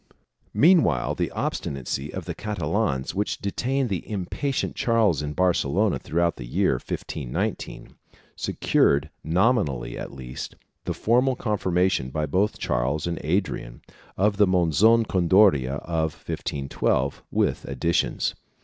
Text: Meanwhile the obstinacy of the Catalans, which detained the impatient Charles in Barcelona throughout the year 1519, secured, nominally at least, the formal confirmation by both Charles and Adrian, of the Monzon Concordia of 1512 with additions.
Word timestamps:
Meanwhile 0.55 1.13
the 1.13 1.29
obstinacy 1.29 2.11
of 2.11 2.25
the 2.25 2.33
Catalans, 2.33 3.13
which 3.13 3.37
detained 3.37 3.89
the 3.89 4.09
impatient 4.09 4.75
Charles 4.75 5.21
in 5.21 5.33
Barcelona 5.33 5.99
throughout 5.99 6.37
the 6.37 6.45
year 6.47 6.71
1519, 6.71 7.93
secured, 8.35 9.11
nominally 9.23 9.99
at 9.99 10.11
least, 10.11 10.55
the 10.85 10.95
formal 10.95 11.35
confirmation 11.35 12.09
by 12.09 12.25
both 12.25 12.57
Charles 12.57 13.05
and 13.05 13.19
Adrian, 13.23 13.83
of 14.17 14.37
the 14.37 14.47
Monzon 14.47 15.05
Concordia 15.05 15.75
of 15.75 16.13
1512 16.27 17.21
with 17.29 17.63
additions. 17.65 18.33